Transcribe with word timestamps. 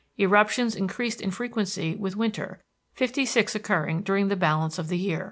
Eruptions 0.17 0.75
increased 0.75 1.21
in 1.21 1.29
frequency 1.29 1.95
with 1.95 2.15
winter, 2.15 2.59
fifty 2.91 3.23
six 3.23 3.53
occurring 3.53 4.01
during 4.01 4.29
the 4.29 4.35
balance 4.35 4.79
of 4.79 4.87
the 4.87 4.97
year. 4.97 5.19